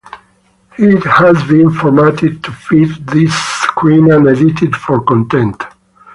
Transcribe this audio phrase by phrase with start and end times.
[0.79, 5.61] It has been formatted to fit this screen and edited for content.